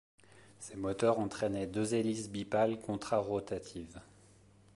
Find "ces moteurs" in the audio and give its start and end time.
0.57-1.19